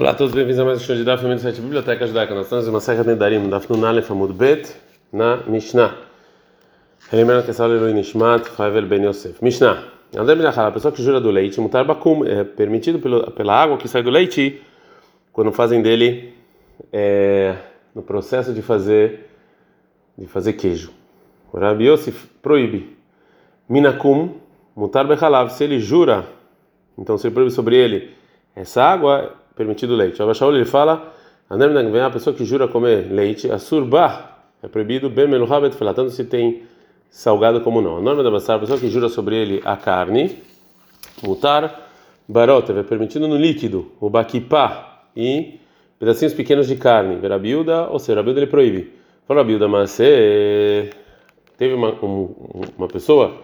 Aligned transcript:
Olá 0.00 0.12
a 0.12 0.14
todos, 0.14 0.32
bem-vindos 0.32 0.60
a 0.60 0.64
mais 0.64 0.80
um 0.80 0.84
show 0.84 0.94
de 0.94 1.02
Daf, 1.02 1.26
do 1.26 1.38
site 1.40 1.60
Biblioteca 1.60 2.06
Judaica. 2.06 2.32
Nós 2.32 2.44
estamos 2.44 2.68
em 2.68 2.70
uma 2.70 2.78
serra 2.78 3.02
de 3.02 3.16
Darim, 3.16 3.48
Daf 3.48 3.68
Nunale 3.68 4.00
Famud 4.00 4.32
Bet, 4.32 4.72
na 5.12 5.38
Mishnah. 5.38 5.92
Relembrando 7.10 7.42
que 7.42 7.50
essa 7.50 7.64
aula 7.64 7.90
é 7.90 7.92
Nishmat, 7.92 8.48
Favel 8.48 8.86
Ben 8.86 9.04
Yosef. 9.04 9.42
Mishnah. 9.42 9.82
André 10.16 10.36
Minachal, 10.36 10.66
a 10.66 10.70
pessoa 10.70 10.92
que 10.92 11.02
jura 11.02 11.20
do 11.20 11.32
leite, 11.32 11.60
mutar 11.60 11.84
bakum, 11.84 12.24
é 12.24 12.44
permitido 12.44 13.00
pelo, 13.00 13.28
pela 13.32 13.60
água 13.60 13.76
que 13.76 13.88
sai 13.88 14.04
do 14.04 14.08
leite, 14.08 14.62
quando 15.32 15.50
fazem 15.50 15.82
dele, 15.82 16.32
é, 16.92 17.56
no 17.92 18.00
processo 18.00 18.54
de 18.54 18.62
fazer, 18.62 19.28
de 20.16 20.28
fazer 20.28 20.52
queijo. 20.52 20.92
O 21.52 21.58
Rabi 21.58 21.88
Yosef 21.88 22.28
proíbe. 22.40 22.96
Minakum, 23.68 24.36
mutar 24.76 25.08
bechalav, 25.08 25.50
se 25.50 25.64
ele 25.64 25.80
jura, 25.80 26.24
então 26.96 27.18
se 27.18 27.26
ele 27.26 27.34
proíbe 27.34 27.50
sobre 27.50 27.74
ele, 27.74 28.14
essa 28.54 28.80
água 28.80 29.37
permitido 29.58 29.94
leite. 29.94 30.16
Shaul 30.34 30.54
ele 30.54 30.64
fala, 30.64 31.12
a 31.50 32.10
pessoa 32.10 32.34
que 32.34 32.44
jura 32.44 32.68
comer 32.68 33.12
leite, 33.12 33.50
a 33.50 33.58
surba 33.58 34.36
é 34.62 34.68
proibido, 34.68 35.10
bem 35.10 35.28
meluhabet 35.28 35.76
tanto 35.76 36.10
se 36.10 36.24
tem 36.24 36.62
salgado 37.10 37.60
como 37.60 37.80
não. 37.80 37.98
A 37.98 38.00
norma 38.00 38.22
da 38.22 38.30
Bassar, 38.30 38.56
a 38.56 38.60
pessoa 38.60 38.78
que 38.78 38.88
jura 38.88 39.08
sobre 39.08 39.36
ele 39.36 39.60
a 39.64 39.76
carne, 39.76 40.38
mutar, 41.22 41.90
barota, 42.28 42.72
é 42.72 42.82
permitido 42.82 43.26
no 43.26 43.36
líquido, 43.36 43.90
o 44.00 44.08
baquipá 44.08 45.02
e 45.16 45.58
pedacinhos 45.98 46.34
pequenos 46.34 46.68
de 46.68 46.76
carne. 46.76 47.16
Verabiuda, 47.16 47.88
ou 47.88 47.98
seja, 47.98 48.18
Rabiuda 48.18 48.40
ele 48.40 48.46
proíbe. 48.46 48.92
Fala 49.26 49.40
Rabiuda, 49.40 49.68
mas 49.68 49.98
teve 51.56 51.74
uma, 51.74 51.90
um, 52.04 52.34
uma 52.78 52.88
pessoa 52.88 53.34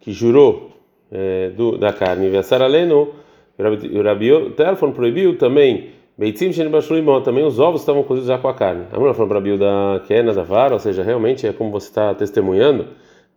que 0.00 0.12
jurou 0.12 0.72
é, 1.10 1.50
do, 1.50 1.78
da 1.78 1.92
carne, 1.92 2.28
Vesaraleno, 2.28 3.02
o 3.02 3.14
Rabi 3.58 4.50
Telfon 4.56 4.92
proibiu 4.92 5.36
também 5.36 5.90
Beitzim 6.18 6.52
Shenibashluimó, 6.52 7.20
também 7.20 7.44
os 7.44 7.60
ovos 7.60 7.82
estavam 7.82 8.02
cozidos 8.02 8.26
já 8.26 8.36
com 8.38 8.48
a 8.48 8.54
carne. 8.54 8.86
A 8.90 8.98
mulher 8.98 9.14
falou 9.14 9.28
para 9.28 9.38
Rabi 9.38 9.56
da 9.56 10.02
Kena 10.08 10.32
da 10.32 10.42
Vara, 10.42 10.74
ou 10.74 10.80
seja, 10.80 11.04
realmente 11.04 11.46
é 11.46 11.52
como 11.52 11.70
você 11.70 11.86
está 11.86 12.12
testemunhando, 12.12 12.88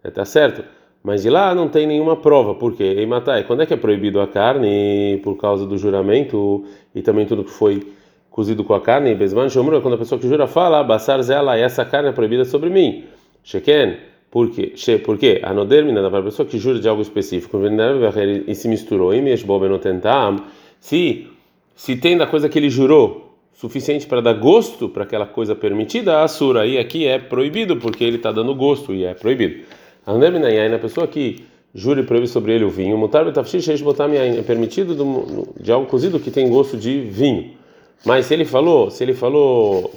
está 0.04 0.24
é, 0.24 0.26
certo. 0.26 0.64
Mas 1.04 1.22
de 1.22 1.30
lá 1.30 1.54
não 1.54 1.68
tem 1.70 1.86
nenhuma 1.86 2.16
prova, 2.16 2.56
por 2.56 2.74
quê? 2.74 2.96
Em 2.98 3.06
Matai, 3.06 3.44
quando 3.44 3.62
é 3.62 3.68
que 3.68 3.74
é 3.76 3.78
proibido 3.78 4.20
a 4.20 4.28
carne 4.28 5.20
por 5.24 5.38
causa 5.38 5.68
do 5.68 5.78
juramento 5.78 6.66
e 6.96 7.04
também 7.04 7.28
tudo 7.28 7.44
que 7.44 7.52
foi 7.52 7.86
cozido 8.32 8.64
com 8.64 8.74
a 8.74 8.82
carne? 8.82 9.14
Besman 9.14 9.48
Shomru, 9.48 9.80
quando 9.80 9.94
a 9.94 9.98
pessoa 10.00 10.20
que 10.20 10.28
jura 10.28 10.48
fala, 10.48 10.84
Basar 10.84 11.22
Zela, 11.22 11.56
essa 11.56 11.86
carne 11.86 12.10
é 12.10 12.12
proibida 12.12 12.46
sobre 12.46 12.72
mim. 12.72 13.06
Sheken, 13.44 13.98
por 14.32 14.50
quê? 14.50 14.74
Por 15.04 15.18
quê? 15.18 15.42
A 15.44 15.54
nodermina 15.54 16.02
da 16.02 16.24
pessoa 16.24 16.48
que 16.48 16.58
jura 16.58 16.80
de 16.80 16.88
algo 16.88 17.02
específico 17.02 17.60
e 18.48 18.56
se 18.56 18.68
misturou 18.70 19.14
em 19.14 19.22
se 20.80 21.28
se 21.76 21.96
tem 21.98 22.18
da 22.18 22.26
coisa 22.26 22.48
que 22.48 22.58
ele 22.58 22.70
jurou 22.70 23.36
suficiente 23.54 24.08
para 24.08 24.22
dar 24.22 24.34
gosto 24.34 24.88
para 24.88 25.04
aquela 25.04 25.26
coisa 25.26 25.54
permitida, 25.54 26.24
a 26.24 26.28
sura 26.28 26.62
aí 26.62 26.78
aqui 26.78 27.06
é 27.06 27.20
proibido 27.20 27.76
porque 27.76 28.04
ele 28.04 28.18
está 28.18 28.32
dando 28.32 28.56
gosto 28.56 28.94
e 28.94 29.04
é 29.04 29.14
proibido. 29.14 29.64
A 30.06 30.14
nodermina 30.14 30.48
a 30.76 30.80
pessoa 30.80 31.06
que 31.08 31.44
jura 31.76 32.00
e 32.00 32.04
proíbe 32.04 32.28
sobre 32.28 32.54
ele 32.54 32.64
o 32.64 32.70
vinho, 32.70 32.98
mutar 32.98 33.26
é 33.28 34.42
permitido 34.42 35.46
de 35.60 35.72
algo 35.72 35.88
cozido 35.88 36.20
que 36.20 36.32
tem 36.32 36.50
gosto 36.50 36.78
de 36.78 37.02
vinho. 37.02 37.52
Mas 38.06 38.28
se 38.28 38.34
ele 38.34 38.46
falou, 38.46 38.90
se 38.90 39.04
ele 39.04 39.14
falou, 39.14 39.92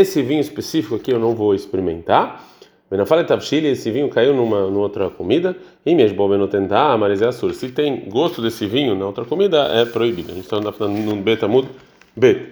esse 0.00 0.22
vinho 0.22 0.40
específico 0.40 0.96
aqui 0.96 1.12
eu 1.12 1.18
não 1.18 1.34
vou 1.34 1.54
experimentar. 1.54 2.47
Benafale 2.90 3.24
Tavshili, 3.24 3.68
esse 3.68 3.90
vinho 3.90 4.08
caiu 4.08 4.34
numa, 4.34 4.62
numa 4.66 4.80
outra 4.80 5.10
comida. 5.10 5.56
E 5.84 5.94
mesmo 5.94 6.48
tentar, 6.48 6.96
mas 6.96 7.20
é 7.20 7.26
assur. 7.26 7.52
Se 7.52 7.68
tem 7.68 8.08
gosto 8.08 8.40
desse 8.40 8.66
vinho 8.66 8.94
na 8.94 9.06
outra 9.06 9.24
comida, 9.24 9.58
é 9.72 9.84
proibido. 9.84 10.32
A 10.32 10.34
gente 10.34 10.44
está 10.44 10.72
falando 10.72 10.96
no 10.96 11.16
Betamud 11.16 11.68
B. 12.16 12.46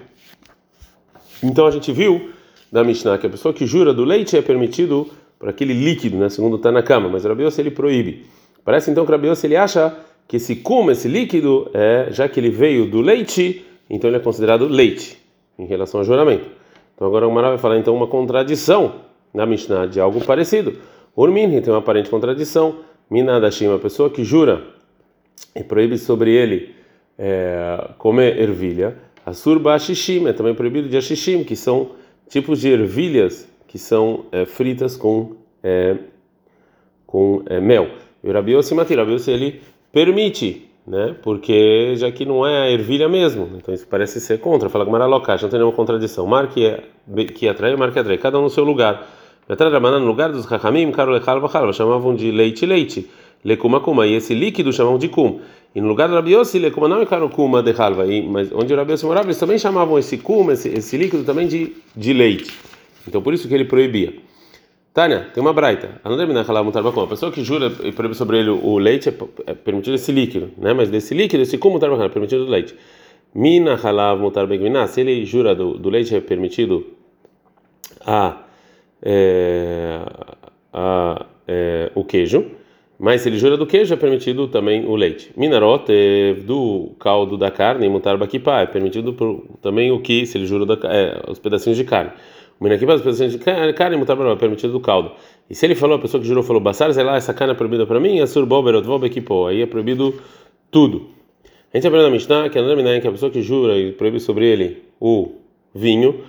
Então 1.43 1.67
a 1.67 1.71
gente 1.71 1.91
viu 1.93 2.31
da 2.71 2.85
Mishnah 2.85 3.19
que 3.19 3.27
a 3.27 3.31
pessoa 3.31 3.55
que 3.55 3.67
jura 3.67 3.95
do 3.95 4.05
leite 4.05 4.37
é 4.37 4.43
permitido 4.43 5.09
para 5.39 5.51
aquele 5.51 5.75
líquido, 5.75 6.17
né, 6.17 6.29
segundo 6.29 6.57
está 6.57 6.73
na 6.73 6.83
cama, 6.83 7.09
mas 7.09 7.25
Rabiose 7.25 7.61
ele 7.61 7.71
proíbe. 7.71 8.27
Parece 8.65 8.91
então 8.91 9.05
que 9.05 9.13
Rabiose 9.13 9.47
ele 9.47 9.57
acha 9.57 9.95
que 10.27 10.37
esse 10.37 10.57
cum, 10.57 10.91
esse 10.91 11.09
líquido, 11.09 11.71
é, 11.73 12.09
já 12.11 12.29
que 12.29 12.41
ele 12.41 12.51
veio 12.51 12.91
do 12.91 13.01
leite, 13.01 13.65
então 13.89 14.09
ele 14.09 14.17
é 14.17 14.21
considerado 14.21 14.67
leite 14.67 15.19
em 15.59 15.67
relação 15.67 16.01
ao 16.01 16.05
juramento. 16.05 16.47
Então 16.95 17.07
agora 17.07 17.29
o 17.29 17.33
Mará 17.33 17.51
vai 17.51 17.59
falar 17.59 17.79
então 17.79 17.95
uma 17.95 18.07
contradição 18.07 19.06
na 19.33 19.47
Mishnah 19.47 19.87
de 19.87 20.01
algo 20.01 20.25
parecido. 20.25 20.79
Urmin 21.17 21.61
tem 21.61 21.73
uma 21.73 21.79
aparente 21.79 22.11
contradição. 22.11 22.81
Minadashim, 23.09 23.69
uma 23.69 23.79
pessoa 23.79 24.11
que 24.11 24.25
jura 24.25 24.65
e 25.55 25.63
proíbe 25.63 25.97
sobre 25.97 26.33
ele 26.33 26.75
é, 27.19 27.91
comer 27.99 28.39
ervilha. 28.39 28.97
Asur 29.25 29.61
Shishim 29.79 30.27
é 30.27 30.33
também 30.33 30.55
proibido 30.55 30.89
de 30.89 30.97
Ashishim, 30.97 31.45
que 31.45 31.57
são 31.57 31.93
tipos 32.29 32.61
de 32.61 32.69
ervilhas 32.69 33.49
que 33.67 33.79
são 33.79 34.27
é, 34.33 34.45
fritas 34.45 34.97
com, 34.97 35.37
é, 35.63 35.97
com 37.07 37.43
é, 37.47 37.61
mel. 37.61 37.91
E 38.23 38.29
o 38.29 38.33
Rabi 38.33 38.53
Yossi 38.53 38.75
Rabi 38.75 39.17
ele 39.29 39.61
permite, 39.93 40.69
né? 40.87 41.17
Porque 41.23 41.95
já 41.97 42.11
que 42.13 42.25
não 42.25 42.47
é 42.47 42.63
a 42.63 42.71
ervilha 42.71 43.09
mesmo, 43.09 43.51
então 43.57 43.75
isso 43.75 43.87
parece 43.89 44.21
ser 44.21 44.39
contra. 44.39 44.69
Fala 44.69 44.85
com 44.85 44.91
Maralocash, 44.91 45.43
não 45.43 45.49
tem 45.49 45.59
nenhuma 45.59 45.75
contradição. 45.75 46.27
Mar 46.27 46.49
que, 46.49 46.65
é, 46.65 46.85
que 47.25 47.49
atrai, 47.49 47.75
mar 47.75 47.91
que 47.93 47.99
atrai, 47.99 48.17
cada 48.19 48.39
um 48.39 48.43
no 48.43 48.51
seu 48.51 48.65
lugar. 48.65 49.07
No 49.49 50.07
lugar 50.07 50.33
dos 50.33 50.47
Chachamim, 50.47 50.93
chamavam 51.73 52.15
de 52.15 52.31
leite 52.33 52.67
leite, 52.67 53.09
lekuma 53.45 53.81
kuma, 53.81 54.07
e 54.07 54.15
esse 54.15 54.35
líquido 54.35 54.73
chamavam 54.73 54.99
de 54.99 55.09
kum. 55.09 55.41
E 55.75 55.81
no 55.81 55.89
lugar 55.89 56.09
do 56.09 56.15
Rabi 56.15 56.33
Yossi, 56.33 56.59
lekuma 56.59 56.89
não 56.89 57.01
é 57.01 57.07
caro 57.07 57.29
kuma 57.29 57.63
de 57.63 57.71
halva, 57.71 58.05
mas 58.29 58.51
onde 58.53 58.73
o 58.73 58.77
Rabi 58.77 58.93
Yossi 58.93 59.07
morava, 59.07 59.27
eles 59.27 59.39
também 59.39 59.59
chamavam 59.59 59.99
esse 59.99 60.19
kum, 60.19 60.51
esse, 60.51 60.69
esse 60.69 60.97
líquido 60.97 61.23
também 61.23 61.47
de, 61.47 61.77
de 61.95 62.13
leite. 62.13 62.53
Então 63.07 63.23
por 63.23 63.35
isso 63.35 63.47
que 63.47 63.55
ele 63.55 63.65
proibia. 63.65 64.15
Tânia, 64.97 65.27
tem 65.35 65.43
uma 65.43 65.53
braita. 65.53 66.01
A 66.03 67.07
pessoa 67.07 67.31
que 67.31 67.45
jura 67.45 67.71
e 67.85 67.93
proíbe 67.93 68.15
sobre 68.15 68.39
ele 68.39 68.49
o 68.49 68.79
leite 68.79 69.11
é, 69.11 69.15
é 69.47 69.53
permitido 69.53 69.93
esse 69.93 70.11
líquido, 70.11 70.53
né? 70.57 70.73
Mas 70.73 70.89
desse 70.89 71.13
líquido, 71.13 71.43
esse 71.43 71.59
kum 71.59 71.69
mutar 71.69 71.93
é 71.93 72.09
permitido 72.09 72.47
do 72.47 72.51
leite. 72.51 72.75
Mina 73.35 73.75
halav 73.75 74.19
mutar 74.19 74.49
se 74.89 75.03
ele 75.03 75.27
jura 75.27 75.55
do, 75.55 75.77
do 75.77 75.91
leite 75.91 76.17
é 76.17 76.21
permitido 76.23 76.87
a 78.07 78.39
é, 79.03 80.01
a, 80.73 81.27
é, 81.47 81.93
o 81.95 82.03
queijo, 82.03 82.47
mas 82.99 83.21
se 83.21 83.29
ele 83.29 83.37
jura 83.37 83.59
do 83.59 83.67
queijo 83.67 83.93
é 83.93 83.99
permitido 83.99 84.49
também 84.49 84.87
o 84.87 84.97
leite. 84.97 85.31
Minarot 85.37 85.93
do 86.47 86.93
caldo 86.99 87.37
da 87.37 87.51
carne, 87.51 87.87
mutar 87.91 88.19
é 88.19 88.67
permitido 88.67 89.13
também 89.61 89.93
o 89.93 90.01
que, 90.01 90.25
se 90.25 90.39
ele 90.39 90.47
jura 90.47 90.65
da, 90.65 90.79
é, 90.91 91.23
os 91.29 91.39
pedacinhos 91.39 91.77
de 91.77 91.85
carne. 91.85 92.13
Minakipá, 92.61 92.95
os 92.95 93.03
pedacinhos 93.03 93.33
de 93.33 93.39
carne, 93.39 93.97
mutar 93.97 94.19
é 94.19 94.37
permitido 94.37 94.73
do 94.73 94.81
caldo. 94.81 95.13
E 95.49 95.55
se 95.55 95.67
ele 95.67 95.75
falou, 95.75 95.97
a 95.97 96.01
pessoa 96.01 96.21
que 96.21 96.27
jurou 96.27 96.43
falou, 96.43 96.61
basar, 96.61 96.93
sei 96.93 97.05
lá, 97.05 97.17
essa 97.17 97.35
carne 97.35 97.53
é 97.53 97.57
proibida 97.57 97.87
para 97.87 98.01
mim, 98.01 98.21
assur 98.21 98.47
boberot 98.47 98.87
vobequipó, 98.87 99.49
aí 99.49 99.63
é 99.63 99.67
proibido 99.67 100.15
tudo. 100.71 101.09
A 101.73 101.77
gente 101.77 101.87
aprende 101.87 102.07
na 102.07 102.11
Mishnah 102.11 102.49
que 102.49 102.59
a 102.59 103.01
que 103.01 103.09
a 103.09 103.11
pessoa 103.11 103.31
que 103.31 103.43
jura 103.43 103.77
e 103.77 103.93
proíbe 103.93 104.19
sobre 104.19 104.47
ele 104.47 104.83
o 104.99 105.33
vinho, 105.75 106.23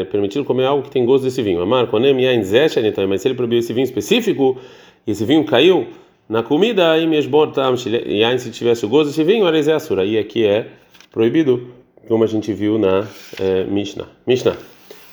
é 0.00 0.04
permitido 0.04 0.44
comer 0.44 0.64
algo 0.64 0.82
que 0.82 0.90
tem 0.90 1.04
gosto 1.04 1.24
desse 1.24 1.40
vinho. 1.42 1.60
Amar, 1.62 1.86
então, 1.86 3.06
mas 3.06 3.22
se 3.22 3.28
ele 3.28 3.34
proibiu 3.34 3.60
esse 3.60 3.72
vinho 3.72 3.84
específico, 3.84 4.58
e 5.06 5.12
esse 5.12 5.24
vinho 5.24 5.44
caiu 5.44 5.86
na 6.28 6.42
comida, 6.42 6.90
aí 6.90 7.06
e 7.06 8.38
se 8.38 8.50
tivesse 8.50 8.84
o 8.84 8.88
gosto 8.88 9.08
desse 9.08 9.22
vinho, 9.22 9.46
era 9.46 9.58
é 9.58 9.72
assura. 9.72 10.02
Aí 10.02 10.18
aqui 10.18 10.44
é 10.44 10.66
proibido, 11.12 11.68
como 12.08 12.24
a 12.24 12.26
gente 12.26 12.52
viu 12.52 12.78
na 12.78 13.06
é, 13.40 13.64
Mishnah. 13.64 14.08
Mishnah. 14.26 14.56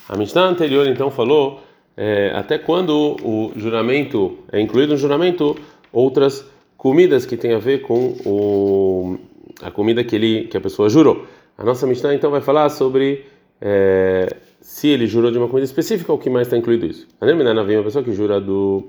A 0.07 0.15
Mishnah 0.15 0.43
anterior 0.43 0.87
então 0.87 1.09
falou 1.09 1.61
é, 1.97 2.31
até 2.35 2.57
quando 2.57 3.15
o 3.23 3.51
juramento 3.55 4.37
é 4.51 4.59
incluído 4.59 4.93
no 4.93 4.97
juramento 4.97 5.55
outras 5.91 6.45
comidas 6.77 7.25
que 7.25 7.35
tem 7.35 7.53
a 7.53 7.57
ver 7.57 7.81
com 7.81 8.15
o, 8.25 9.17
a 9.61 9.71
comida 9.71 10.03
que 10.03 10.15
ele 10.15 10.43
que 10.43 10.57
a 10.57 10.61
pessoa 10.61 10.89
jurou. 10.89 11.25
A 11.57 11.63
nossa 11.63 11.87
Mishnah 11.87 12.13
então 12.13 12.29
vai 12.29 12.41
falar 12.41 12.69
sobre 12.69 13.25
é, 13.59 14.35
se 14.61 14.89
ele 14.89 15.07
jurou 15.07 15.31
de 15.31 15.37
uma 15.37 15.47
comida 15.47 15.65
específica, 15.65 16.13
o 16.13 16.17
que 16.17 16.29
mais 16.29 16.47
está 16.47 16.57
incluído 16.57 16.85
isso? 16.85 17.07
A 17.19 17.25
uma 17.25 17.83
pessoa 17.83 18.03
que 18.03 18.11
jura 18.11 18.39
do 18.39 18.87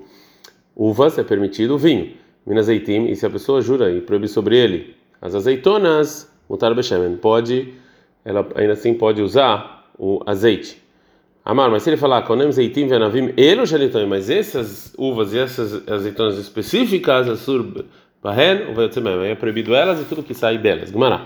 uvas 0.75 1.17
é 1.17 1.23
permitido 1.23 1.75
o 1.75 1.77
vinho. 1.77 2.11
Minas 2.45 2.65
azeitim, 2.65 3.07
e 3.07 3.15
se 3.15 3.25
a 3.25 3.29
pessoa 3.29 3.61
jura 3.61 3.91
e 3.91 3.99
proíbe 4.01 4.27
sobre 4.27 4.55
ele 4.55 4.95
as 5.21 5.35
azeitonas, 5.35 6.31
mutar 6.47 6.73
beshemen, 6.73 7.17
pode, 7.17 7.73
ela 8.23 8.47
ainda 8.55 8.73
assim 8.73 8.93
pode 8.93 9.21
usar 9.21 9.91
o 9.97 10.21
azeite. 10.25 10.86
Amar, 11.49 11.71
mas 11.71 11.83
se 11.83 11.89
ele 11.89 11.95
falar 11.95 12.23
konem 12.23 12.51
zeitim 12.51 12.87
venavim 12.87 13.31
elo 13.37 13.65
shelitom, 13.65 14.05
mas 14.05 14.29
essas 14.29 14.93
uvas 14.97 15.33
e 15.33 15.39
essas 15.39 15.87
azeitonas 15.87 16.37
específicas, 16.37 17.29
asur 17.29 17.85
bahen, 18.21 18.63
é 19.25 19.33
proibido 19.33 19.73
elas 19.73 20.01
e 20.01 20.03
tudo 20.03 20.21
que 20.21 20.33
sai 20.33 20.57
delas. 20.57 20.91
Gumará. 20.91 21.25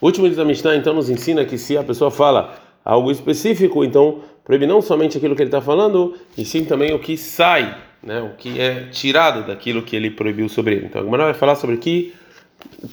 O 0.00 0.06
último 0.06 0.26
dia 0.26 0.38
da 0.38 0.44
Mishnah 0.46 0.74
então 0.76 0.94
nos 0.94 1.10
ensina 1.10 1.44
que 1.44 1.58
se 1.58 1.76
a 1.76 1.82
pessoa 1.82 2.10
fala 2.10 2.58
algo 2.82 3.10
específico, 3.10 3.84
então 3.84 4.22
proíbe 4.42 4.66
não 4.66 4.80
somente 4.80 5.18
aquilo 5.18 5.36
que 5.36 5.42
ele 5.42 5.48
está 5.48 5.60
falando, 5.60 6.14
e 6.34 6.46
sim 6.46 6.64
também 6.64 6.94
o 6.94 6.98
que 6.98 7.18
sai, 7.18 7.76
né, 8.02 8.22
o 8.22 8.30
que 8.30 8.58
é 8.58 8.86
tirado 8.90 9.46
daquilo 9.46 9.82
que 9.82 9.94
ele 9.94 10.10
proibiu 10.10 10.48
sobre 10.48 10.76
ele. 10.76 10.86
Então, 10.86 11.02
agora 11.02 11.24
vai 11.24 11.34
falar 11.34 11.56
sobre 11.56 11.76
que 11.76 12.14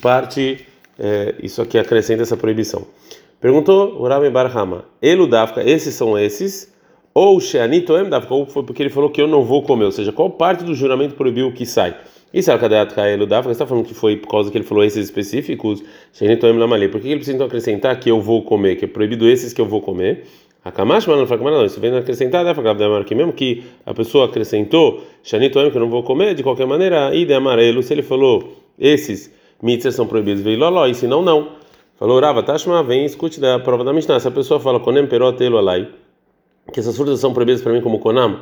parte 0.02 0.68
é, 1.00 1.36
isso 1.42 1.62
aqui 1.62 1.78
acrescenta 1.78 2.24
essa 2.24 2.36
proibição. 2.36 2.86
Perguntou 3.40 3.96
o 3.98 4.06
Rabbi 4.06 4.30
Barhama, 4.30 4.84
Eludavka, 5.02 5.64
esses 5.64 5.96
são 5.96 6.20
esses, 6.20 6.74
ou 7.14 7.40
Sheanitoem 7.40 8.10
Davka, 8.10 8.34
ou 8.34 8.46
foi 8.46 8.64
porque 8.64 8.84
ele 8.84 8.90
falou 8.90 9.10
que 9.10 9.22
eu 9.22 9.30
não 9.30 9.44
vou 9.44 9.64
comer, 9.64 9.86
ou 9.86 9.94
seja, 9.94 10.12
qual 10.12 10.30
parte 10.30 10.62
do 10.62 10.76
juramento 10.76 11.16
proibiu 11.16 11.48
o 11.48 11.54
que 11.54 11.66
sai? 11.66 11.96
É 12.34 12.54
o 12.54 12.60
Kadeat 12.60 12.94
Eludavka, 13.00 13.48
você 13.48 13.52
está 13.54 13.66
falando 13.66 13.86
que 13.86 13.94
foi 13.94 14.18
por 14.18 14.30
causa 14.30 14.52
que 14.52 14.58
ele 14.58 14.66
falou 14.66 14.84
esses 14.84 15.06
específicos, 15.06 15.82
Sheanitoem 16.12 16.58
Lamali, 16.58 16.90
por 16.90 17.00
que 17.00 17.08
ele 17.08 17.16
precisa 17.16 17.36
então 17.36 17.48
acrescentar 17.48 17.98
que 17.98 18.12
eu 18.12 18.20
vou 18.20 18.44
comer, 18.44 18.76
que 18.76 18.84
é 18.84 18.88
proibido 18.90 19.26
esses 19.26 19.54
que 19.54 19.62
eu 19.62 19.66
vou 19.66 19.80
comer? 19.80 20.26
A 20.62 20.70
Kamash, 20.70 21.08
não 21.08 21.26
não, 21.26 21.66
isso 21.66 21.80
vem 21.80 21.96
acrescentar, 21.96 22.44
que 23.06 23.16
mesmo 23.16 23.32
que 23.32 23.64
a 23.86 23.94
pessoa 23.94 24.26
acrescentou, 24.26 25.02
Shanitoem, 25.24 25.72
que 25.72 25.78
eu 25.78 25.82
não 25.82 25.90
vou 25.90 26.04
comer, 26.04 26.36
de 26.36 26.44
qualquer 26.44 26.68
maneira, 26.68 27.16
e 27.16 27.34
amarelo, 27.34 27.82
se 27.82 27.94
ele 27.94 28.04
falou, 28.04 28.58
esses 28.78 29.34
mitzvahs 29.64 29.96
são 29.96 30.06
proibidos, 30.06 30.42
veio 30.42 30.60
loló, 30.60 30.86
e 30.86 30.94
se 30.94 31.08
não, 31.08 31.22
não. 31.22 31.59
Falou, 32.00 32.18
Rava, 32.22 32.42
Tashma, 32.42 32.82
vem, 32.82 33.04
escute 33.04 33.42
da 33.42 33.60
prova 33.60 33.84
da 33.84 33.92
Mishnah. 33.92 34.22
Se 34.22 34.28
a 34.30 34.32
pessoa 34.32 34.58
fala, 34.58 34.80
Konem 34.80 35.06
perot 35.06 35.44
elo 35.44 35.58
alai, 35.58 35.86
que 36.72 36.80
essas 36.80 36.96
frutas 36.96 37.20
são 37.20 37.34
proibidas 37.34 37.62
para 37.62 37.74
mim 37.74 37.82
como 37.82 38.00
Konam, 38.00 38.40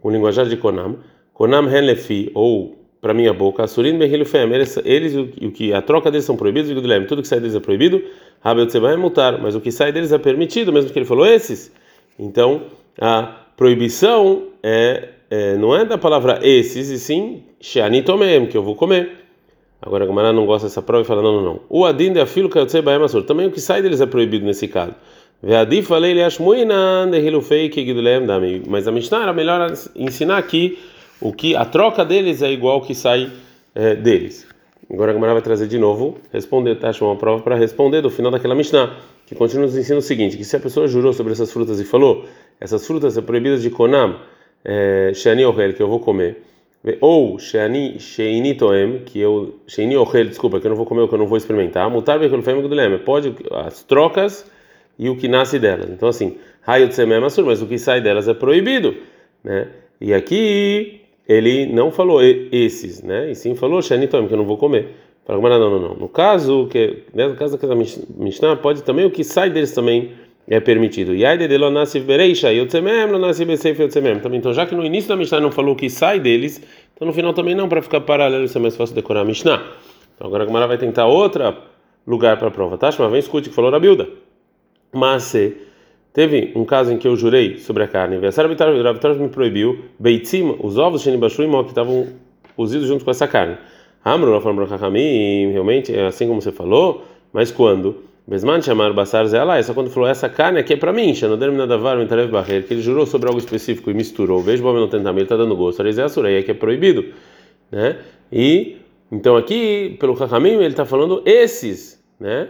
com 0.00 0.10
linguajar 0.10 0.46
de 0.46 0.56
Konam, 0.56 0.96
Konam 1.34 1.68
hen 1.68 1.82
lefi, 1.82 2.30
ou 2.32 2.78
para 3.02 3.12
minha 3.12 3.34
boca, 3.34 3.66
Surin 3.66 3.98
behilufem, 3.98 4.50
eles, 4.86 5.14
o, 5.14 5.50
que 5.50 5.74
a 5.74 5.82
troca 5.82 6.10
deles 6.10 6.24
são 6.24 6.34
proibidos, 6.34 6.70
tudo 7.06 7.20
que 7.20 7.28
sai 7.28 7.40
deles 7.40 7.54
é 7.54 7.60
proibido, 7.60 8.02
Rabel 8.40 8.66
é 8.88 8.96
mutar, 8.96 9.38
mas 9.38 9.54
o 9.54 9.60
que 9.60 9.70
sai 9.70 9.92
deles 9.92 10.10
é 10.10 10.16
permitido, 10.16 10.72
mesmo 10.72 10.90
que 10.90 10.98
ele 10.98 11.04
falou 11.04 11.26
esses. 11.26 11.70
Então, 12.18 12.62
a 12.98 13.34
proibição 13.54 14.44
é, 14.62 15.10
é 15.30 15.56
não 15.58 15.76
é 15.76 15.84
da 15.84 15.98
palavra 15.98 16.40
esses, 16.42 16.88
e 16.88 16.98
sim 16.98 17.42
Sheanitomem, 17.60 18.46
que 18.46 18.56
eu 18.56 18.62
vou 18.62 18.74
comer. 18.74 19.23
Agora 19.86 20.04
a 20.04 20.06
Gamara 20.06 20.32
não 20.32 20.46
gosta 20.46 20.66
dessa 20.66 20.80
prova 20.80 21.02
e 21.02 21.06
fala: 21.06 21.22
não, 21.22 21.34
não, 21.34 21.42
não. 21.42 21.60
O 21.68 21.84
Adin 21.84 22.12
de 22.12 22.20
Afilo 22.20 22.48
Kayotsei 22.48 22.80
Baemasur. 22.80 23.22
Também 23.22 23.46
o 23.46 23.50
que 23.50 23.60
sai 23.60 23.82
deles 23.82 24.00
é 24.00 24.06
proibido 24.06 24.46
nesse 24.46 24.66
caso. 24.66 24.94
falei 25.82 26.12
ele 26.12 26.20
Mas 28.66 28.88
a 28.88 28.92
Mishnah 28.92 29.24
era 29.24 29.32
melhor 29.34 29.70
ensinar 29.94 30.38
aqui 30.38 30.78
o 31.20 31.32
que 31.34 31.54
a 31.54 31.66
troca 31.66 32.02
deles 32.02 32.40
é 32.40 32.50
igual 32.50 32.80
que 32.80 32.94
sai 32.94 33.30
é, 33.74 33.94
deles. 33.94 34.46
Agora 34.90 35.10
a 35.10 35.14
Gamara 35.14 35.34
vai 35.34 35.42
trazer 35.42 35.66
de 35.66 35.78
novo, 35.78 36.16
responder, 36.32 36.76
tá? 36.76 36.90
uma 37.06 37.16
prova 37.16 37.42
para 37.42 37.54
responder 37.54 38.00
do 38.00 38.08
final 38.08 38.30
daquela 38.30 38.54
Mishnah, 38.54 38.96
que 39.26 39.34
continua 39.34 39.66
nos 39.66 39.76
ensina 39.76 39.98
o 39.98 40.02
seguinte: 40.02 40.38
que 40.38 40.44
se 40.44 40.56
a 40.56 40.60
pessoa 40.60 40.88
jurou 40.88 41.12
sobre 41.12 41.32
essas 41.34 41.52
frutas 41.52 41.78
e 41.78 41.84
falou, 41.84 42.24
essas 42.58 42.86
frutas 42.86 43.12
são 43.12 43.22
proibidas 43.22 43.62
de 43.62 43.68
Konam, 43.68 44.16
é, 44.64 45.12
que 45.74 45.82
eu 45.82 45.88
vou 45.88 46.00
comer 46.00 46.42
ou 47.00 47.38
Sheini 47.38 47.98
Sheini 47.98 48.54
Toem, 48.54 48.98
que 49.04 49.18
eu 49.18 49.58
Sheini 49.66 49.96
Ochel, 49.96 50.26
desculpa, 50.26 50.60
que 50.60 50.66
eu 50.66 50.70
não 50.70 50.76
vou 50.76 50.84
comer, 50.84 51.08
que 51.08 51.14
eu 51.14 51.18
não 51.18 51.26
vou 51.26 51.38
experimentar. 51.38 51.88
Mutar 51.88 52.18
Bekulfem 52.18 52.60
Gudulem, 52.60 52.98
pode 52.98 53.34
as 53.52 53.82
trocas 53.82 54.50
e 54.98 55.08
o 55.08 55.16
que 55.16 55.26
nasce 55.26 55.58
delas. 55.58 55.88
Então 55.90 56.08
assim, 56.08 56.36
Hayot 56.66 56.94
Semem 56.94 57.20
Masur, 57.20 57.46
mas 57.46 57.62
o 57.62 57.66
que 57.66 57.78
sai 57.78 58.00
delas 58.00 58.28
é 58.28 58.34
proibido, 58.34 58.94
né? 59.42 59.68
E 60.00 60.12
aqui 60.12 61.00
ele 61.26 61.66
não 61.66 61.90
falou 61.90 62.20
esses, 62.22 63.02
né? 63.02 63.30
E 63.30 63.34
sim 63.34 63.54
falou 63.54 63.80
Sheini 63.80 64.06
Toem, 64.06 64.28
que 64.28 64.34
eu 64.34 64.38
não 64.38 64.44
vou 64.44 64.58
comer. 64.58 64.88
Para 65.24 65.38
não, 65.38 65.70
não, 65.70 65.80
não. 65.80 65.94
No 65.94 66.08
caso 66.08 66.68
que 66.70 67.04
no 67.14 67.34
caso 67.34 67.56
da 67.56 67.74
Mishnah 67.74 68.56
pode 68.56 68.82
também 68.82 69.06
o 69.06 69.10
que 69.10 69.24
sai 69.24 69.48
deles 69.48 69.72
também 69.72 70.12
é 70.48 70.60
permitido. 70.60 71.14
E 71.14 71.24
aí 71.24 71.38
de. 74.00 74.20
Também 74.20 74.38
então 74.38 74.52
já 74.52 74.66
que 74.66 74.74
no 74.74 74.84
início 74.84 75.08
da 75.08 75.16
Mishnah 75.16 75.40
não 75.40 75.50
falou 75.50 75.74
que 75.74 75.88
sai 75.88 76.20
deles, 76.20 76.60
então 76.94 77.06
no 77.06 77.14
final 77.14 77.32
também 77.32 77.54
não 77.54 77.68
para 77.68 77.80
ficar 77.80 78.00
paralelo, 78.00 78.44
isso 78.44 78.58
é 78.58 78.60
mais 78.60 78.76
fácil 78.76 78.94
decorar 78.94 79.20
a 79.20 79.24
Mishnah. 79.24 79.62
Então 80.14 80.26
agora 80.26 80.44
a 80.44 80.46
Gemara 80.46 80.66
vai 80.66 80.78
tentar 80.78 81.06
outro 81.06 81.54
lugar 82.06 82.36
para 82.38 82.48
a 82.48 82.50
prova, 82.50 82.76
tá? 82.76 82.86
Mas 82.86 83.10
vem 83.10 83.18
escute 83.18 83.48
que 83.48 83.54
falou 83.54 83.74
a 83.74 83.80
Bilda. 83.80 84.08
Mas 84.92 85.34
teve 86.12 86.52
um 86.54 86.64
caso 86.64 86.92
em 86.92 86.98
que 86.98 87.08
eu 87.08 87.16
jurei 87.16 87.58
sobre 87.58 87.82
a 87.82 87.88
carne. 87.88 88.16
O 88.16 88.20
Rabitar 88.20 89.14
me 89.14 89.28
proibiu 89.28 89.86
beitzim, 89.98 90.56
os 90.60 90.78
ovos 90.78 91.02
de 91.02 91.10
que 91.64 91.70
estavam 91.70 92.06
cozidos 92.54 92.86
junto 92.86 93.04
com 93.04 93.10
essa 93.10 93.26
carne. 93.26 93.56
Amro, 94.04 94.30
realmente 95.50 95.94
é 95.94 96.06
assim 96.06 96.28
como 96.28 96.40
você 96.40 96.52
falou, 96.52 97.04
mas 97.32 97.50
quando 97.50 98.04
Besman 98.26 98.62
chamar 98.62 98.94
basar 98.94 99.26
zela, 99.26 99.58
essa 99.58 99.74
quando 99.74 99.90
falou 99.90 100.08
essa 100.08 100.30
carne 100.30 100.58
aqui 100.58 100.72
é 100.72 100.76
para 100.76 100.94
mim, 100.94 101.14
Shanoder 101.14 101.52
Minadavar 101.52 101.98
Mitarev 101.98 102.30
Barrer, 102.30 102.66
que 102.66 102.72
ele 102.72 102.80
jurou 102.80 103.04
sobre 103.04 103.28
algo 103.28 103.38
específico 103.38 103.90
e 103.90 103.94
misturou. 103.94 104.40
Vejo 104.40 104.62
bom 104.62 104.72
não 104.72 104.88
tentar, 104.88 105.10
ele 105.10 105.24
está 105.24 105.36
dando 105.36 105.54
gosto. 105.54 105.82
É 105.82 105.90
a 105.90 106.42
que 106.42 106.50
é 106.50 106.54
proibido, 106.54 107.04
né? 107.70 107.98
E 108.32 108.76
então 109.12 109.36
aqui 109.36 109.96
pelo 110.00 110.16
Chachamim 110.16 110.52
ele 110.52 110.68
está 110.68 110.86
falando 110.86 111.22
esses, 111.26 112.02
né? 112.18 112.48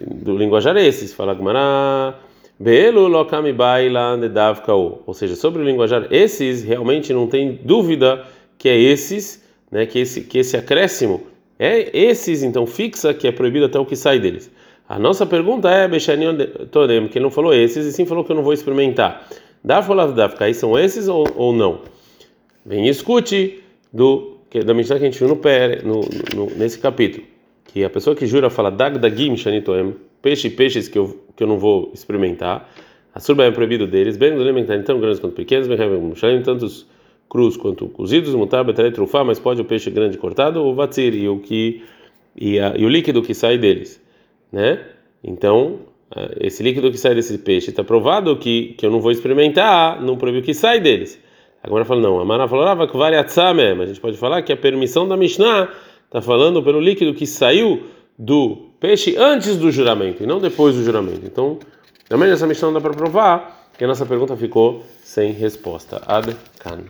Do 0.00 0.36
linguajar 0.36 0.76
esses, 0.76 1.12
fala 1.12 1.34
Gmará. 1.34 2.20
Belo 2.58 3.08
lokami 3.08 3.52
baila 3.52 4.16
nedavkau. 4.16 5.02
Ou 5.04 5.12
seja, 5.12 5.34
sobre 5.34 5.60
o 5.60 5.64
linguajar 5.64 6.06
esses, 6.12 6.62
realmente 6.62 7.12
não 7.12 7.26
tem 7.26 7.58
dúvida 7.64 8.24
que 8.56 8.68
é 8.68 8.78
esses, 8.78 9.44
né? 9.72 9.86
Que 9.86 9.98
esse 9.98 10.20
que 10.20 10.38
esse 10.38 10.56
acréscimo 10.56 11.26
é 11.58 11.90
esses, 11.92 12.44
então 12.44 12.64
fixa 12.64 13.12
que 13.12 13.26
é 13.26 13.32
proibido 13.32 13.66
até 13.66 13.76
o 13.76 13.84
que 13.84 13.96
sai 13.96 14.20
deles. 14.20 14.54
A 14.88 15.00
nossa 15.00 15.26
pergunta 15.26 15.68
é, 15.68 15.88
Bechanion 15.88 16.36
Todem, 16.70 17.08
que 17.08 17.18
não 17.18 17.28
falou 17.28 17.52
esses, 17.52 17.84
e 17.84 17.92
sim 17.92 18.06
falou 18.06 18.22
que 18.22 18.30
eu 18.30 18.36
não 18.36 18.44
vou 18.44 18.52
experimentar. 18.52 19.26
Dá 19.62 19.82
falar 19.82 20.06
da 20.12 20.32
aí 20.38 20.54
são 20.54 20.78
esses 20.78 21.08
ou, 21.08 21.26
ou 21.34 21.52
não? 21.52 21.80
Vem 22.64 22.86
escute 22.86 23.64
do, 23.92 24.38
da 24.64 24.72
Mishnah 24.72 24.98
que 24.98 25.02
a 25.04 25.10
gente 25.10 25.18
viu 25.18 25.28
no, 25.28 25.40
no, 25.82 26.00
no, 26.36 26.56
nesse 26.56 26.78
capítulo. 26.78 27.26
Que 27.64 27.82
a 27.82 27.90
pessoa 27.90 28.14
que 28.14 28.26
jura 28.26 28.48
fala 28.48 28.70
Dag 28.70 28.96
Dagim 28.96 29.36
Shanitoem, 29.36 29.96
peixe 30.22 30.48
peixes 30.48 30.86
que 30.86 30.96
eu, 30.96 31.20
que 31.34 31.42
eu 31.42 31.48
não 31.48 31.58
vou 31.58 31.90
experimentar. 31.92 32.72
A 33.12 33.18
surba 33.18 33.42
é 33.42 33.50
proibido 33.50 33.88
deles, 33.88 34.16
bem 34.16 34.34
alimentar 34.34 34.80
tão 34.84 35.00
grandes 35.00 35.18
quanto 35.18 35.34
pequenos, 35.34 35.66
bem 35.66 35.76
tantos 36.44 36.86
crus 37.28 37.56
quanto 37.56 37.88
cozidos, 37.88 38.36
mutar, 38.36 38.62
betere, 38.62 38.92
trufar, 38.92 39.24
mas 39.24 39.40
pode 39.40 39.60
o 39.60 39.64
peixe 39.64 39.90
grande 39.90 40.16
cortado 40.16 40.62
ou 40.62 40.72
vatzir, 40.76 41.12
e 41.12 41.28
o, 41.28 41.40
que, 41.40 41.82
e, 42.36 42.60
a, 42.60 42.74
e 42.76 42.84
o 42.84 42.88
líquido 42.88 43.20
que 43.20 43.34
sai 43.34 43.58
deles 43.58 44.05
né? 44.56 44.80
Então, 45.22 45.80
esse 46.40 46.62
líquido 46.62 46.90
que 46.90 46.96
sai 46.96 47.14
desse 47.14 47.36
peixe 47.36 47.68
está 47.68 47.84
provado 47.84 48.36
que, 48.38 48.74
que 48.78 48.86
eu 48.86 48.90
não 48.90 49.00
vou 49.00 49.12
experimentar, 49.12 50.00
não 50.02 50.16
proibiu 50.16 50.42
que 50.42 50.54
sai 50.54 50.80
deles. 50.80 51.20
Agora 51.62 51.84
fala, 51.84 52.00
não, 52.00 52.18
a 52.18 52.24
Mara 52.24 52.48
falou, 52.48 52.86
que 52.86 52.96
vale 52.96 53.16
mas 53.16 53.80
a 53.80 53.86
gente 53.86 54.00
pode 54.00 54.16
falar 54.16 54.40
que 54.42 54.52
a 54.52 54.56
permissão 54.56 55.06
da 55.06 55.16
Mishnah 55.16 55.68
está 56.06 56.22
falando 56.22 56.62
pelo 56.62 56.80
líquido 56.80 57.12
que 57.12 57.26
saiu 57.26 57.84
do 58.18 58.70
peixe 58.80 59.14
antes 59.18 59.56
do 59.58 59.70
juramento 59.70 60.22
e 60.22 60.26
não 60.26 60.38
depois 60.38 60.74
do 60.74 60.82
juramento. 60.82 61.26
Então, 61.26 61.58
também 62.08 62.30
essa 62.30 62.46
Mishnah 62.46 62.68
não 62.68 62.74
dá 62.74 62.80
para 62.80 62.94
provar 62.94 63.70
que 63.76 63.84
a 63.84 63.86
nossa 63.86 64.06
pergunta 64.06 64.34
ficou 64.36 64.84
sem 65.02 65.32
resposta. 65.32 66.00
Ad 66.06 66.34
can. 66.60 66.84